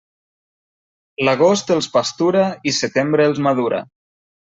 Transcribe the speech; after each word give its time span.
L'agost 1.27 1.73
els 1.75 1.89
pastura 1.97 2.45
i 2.71 2.73
setembre 2.79 3.29
els 3.33 3.43
madura. 3.49 3.83